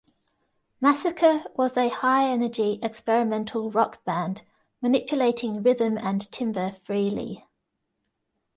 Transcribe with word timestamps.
Massacre 0.79 1.43
was 1.53 1.77
a 1.77 1.87
high-energy 1.89 2.79
experimental 2.81 3.69
rock 3.69 4.03
band, 4.03 4.41
manipulating 4.81 5.61
rhythm 5.61 5.95
and 5.95 6.21
timbre 6.31 6.75
freely. 6.83 7.45